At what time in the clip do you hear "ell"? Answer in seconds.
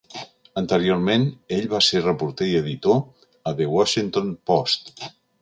1.57-1.67